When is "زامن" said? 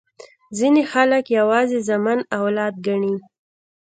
1.87-2.19